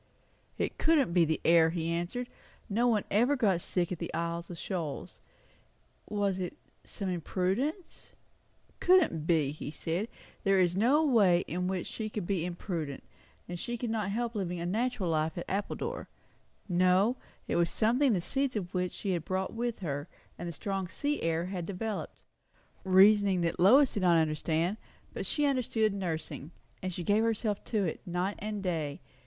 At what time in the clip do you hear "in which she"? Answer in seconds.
11.41-12.09